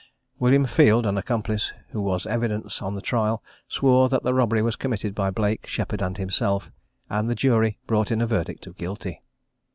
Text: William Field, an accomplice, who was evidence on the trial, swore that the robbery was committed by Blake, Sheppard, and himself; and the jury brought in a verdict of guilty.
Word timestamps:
William 0.39 0.65
Field, 0.65 1.05
an 1.05 1.15
accomplice, 1.19 1.73
who 1.89 2.01
was 2.01 2.25
evidence 2.25 2.81
on 2.81 2.95
the 2.95 3.03
trial, 3.03 3.43
swore 3.67 4.09
that 4.09 4.23
the 4.23 4.33
robbery 4.33 4.63
was 4.63 4.75
committed 4.75 5.13
by 5.13 5.29
Blake, 5.29 5.67
Sheppard, 5.67 6.01
and 6.01 6.17
himself; 6.17 6.71
and 7.07 7.29
the 7.29 7.35
jury 7.35 7.77
brought 7.85 8.09
in 8.09 8.19
a 8.19 8.25
verdict 8.25 8.65
of 8.65 8.77
guilty. 8.77 9.21